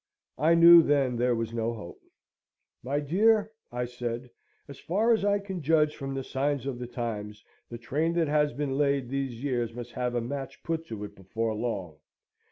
I 0.39 0.55
knew 0.55 0.81
then 0.81 1.15
there 1.15 1.35
was 1.35 1.53
no 1.53 1.73
hope. 1.73 2.01
"My 2.81 2.99
dear," 2.99 3.51
I 3.71 3.85
said, 3.85 4.31
"as 4.67 4.79
far 4.79 5.13
as 5.13 5.23
I 5.23 5.37
can 5.37 5.61
judge 5.61 5.95
from 5.95 6.15
the 6.15 6.23
signs 6.23 6.65
of 6.65 6.79
the 6.79 6.87
times, 6.87 7.45
the 7.69 7.77
train 7.77 8.13
that 8.13 8.27
has 8.27 8.51
been 8.51 8.79
laid 8.79 9.09
these 9.09 9.43
years 9.43 9.75
must 9.75 9.91
have 9.91 10.15
a 10.15 10.19
match 10.21 10.63
put 10.63 10.87
to 10.87 11.03
it 11.03 11.13
before 11.15 11.53
long. 11.53 11.97